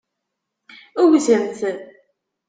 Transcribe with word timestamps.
Wwtemt! 1.01 1.59